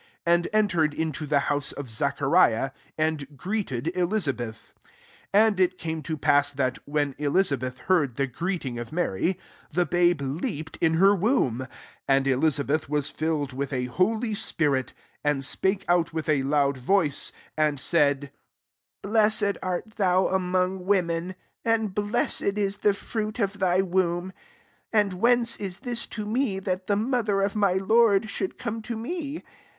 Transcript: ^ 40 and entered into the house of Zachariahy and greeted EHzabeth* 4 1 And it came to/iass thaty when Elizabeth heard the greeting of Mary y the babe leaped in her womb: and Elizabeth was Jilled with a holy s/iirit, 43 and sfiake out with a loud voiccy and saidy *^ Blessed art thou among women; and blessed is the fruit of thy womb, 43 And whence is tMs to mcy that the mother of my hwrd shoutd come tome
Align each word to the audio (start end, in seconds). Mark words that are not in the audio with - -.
^ 0.01 0.03
40 0.23 0.23
and 0.25 0.47
entered 0.51 0.93
into 0.95 1.27
the 1.27 1.41
house 1.41 1.71
of 1.73 1.85
Zachariahy 1.87 2.71
and 2.97 3.37
greeted 3.37 3.91
EHzabeth* 3.95 4.33
4 4.73 4.73
1 5.29 5.29
And 5.31 5.59
it 5.59 5.77
came 5.77 6.01
to/iass 6.01 6.55
thaty 6.55 6.79
when 6.85 7.13
Elizabeth 7.19 7.77
heard 7.81 8.15
the 8.15 8.25
greeting 8.25 8.79
of 8.79 8.91
Mary 8.91 9.37
y 9.37 9.37
the 9.69 9.85
babe 9.85 10.21
leaped 10.23 10.79
in 10.81 10.95
her 10.95 11.13
womb: 11.13 11.67
and 12.07 12.25
Elizabeth 12.25 12.89
was 12.89 13.11
Jilled 13.13 13.53
with 13.53 13.71
a 13.71 13.85
holy 13.85 14.31
s/iirit, 14.31 14.71
43 14.85 14.93
and 15.23 15.41
sfiake 15.43 15.83
out 15.87 16.11
with 16.13 16.27
a 16.27 16.41
loud 16.41 16.79
voiccy 16.79 17.31
and 17.55 17.77
saidy 17.77 18.21
*^ 18.29 18.29
Blessed 19.03 19.59
art 19.61 19.97
thou 19.97 20.29
among 20.29 20.83
women; 20.87 21.35
and 21.63 21.93
blessed 21.93 22.57
is 22.57 22.77
the 22.77 22.95
fruit 22.95 23.37
of 23.37 23.59
thy 23.59 23.81
womb, 23.81 24.33
43 24.93 24.99
And 24.99 25.13
whence 25.21 25.57
is 25.57 25.77
tMs 25.81 26.09
to 26.09 26.25
mcy 26.25 26.63
that 26.63 26.87
the 26.87 26.95
mother 26.95 27.41
of 27.41 27.55
my 27.55 27.75
hwrd 27.75 28.23
shoutd 28.29 28.57
come 28.57 28.81
tome 28.81 29.43